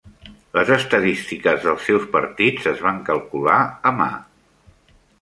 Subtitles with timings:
[0.57, 3.63] Les estadístiques dels seus partits es van calcular
[3.93, 4.13] a mà.